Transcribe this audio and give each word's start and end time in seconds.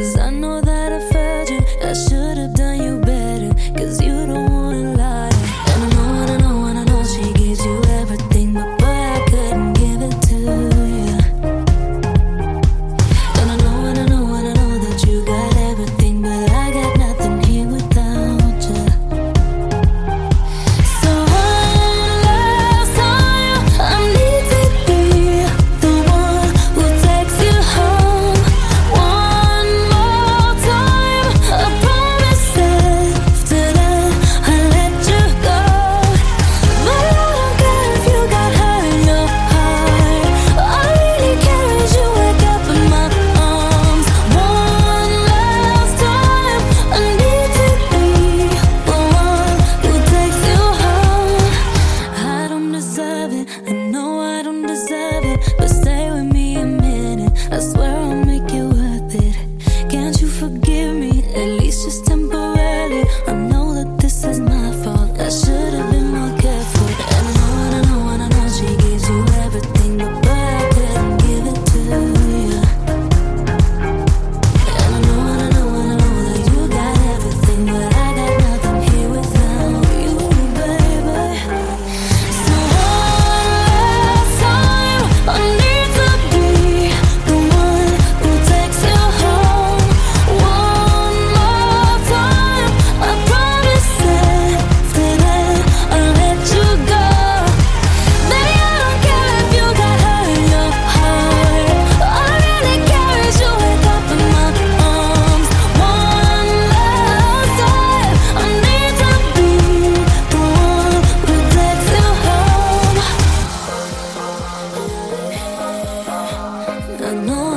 Cause 0.00 0.16
I 0.16 0.30
know 0.30 0.62
that 0.62 0.69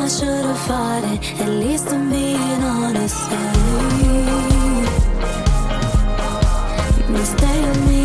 I 0.04 0.08
should 0.10 0.28
have 0.28 0.60
fought 0.68 1.04
it. 1.14 1.40
At 1.40 1.48
least 1.48 1.88
I'm 1.88 2.10
being 2.10 2.62
honest. 2.62 3.32
Me. 7.88 8.03